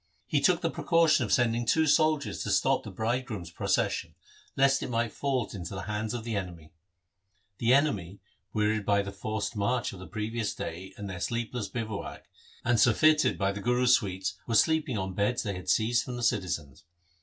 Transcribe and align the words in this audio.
He 0.25 0.41
took 0.41 0.61
the 0.61 0.71
precaution 0.71 1.23
of 1.23 1.31
sending 1.31 1.63
two 1.63 1.85
soldiers 1.85 2.41
to 2.41 2.49
stop 2.49 2.81
the 2.81 2.89
bridegroom's 2.89 3.51
procession, 3.51 4.15
lest 4.57 4.81
it 4.81 4.89
might 4.89 5.11
fall 5.11 5.47
into 5.53 5.75
the 5.75 5.83
hands 5.83 6.15
of 6.15 6.23
the 6.23 6.35
enemy. 6.35 6.71
The 7.59 7.75
enemy, 7.75 8.19
wearied 8.51 8.83
by 8.83 9.03
the 9.03 9.11
forced 9.11 9.55
march 9.55 9.93
of 9.93 9.99
the 9.99 10.07
previous 10.07 10.55
day 10.55 10.95
and 10.97 11.07
their 11.07 11.19
sleepless 11.19 11.67
bivouac, 11.67 12.25
and 12.65 12.79
sur 12.79 12.93
feited 12.93 13.37
by 13.37 13.51
the 13.51 13.61
Guru's 13.61 13.93
sweets, 13.95 14.39
were 14.47 14.55
sleeping 14.55 14.97
on 14.97 15.13
beds 15.13 15.43
they 15.43 15.53
had 15.53 15.69
seized 15.69 16.03
from 16.05 16.15
the 16.15 16.23
citizens. 16.23 16.83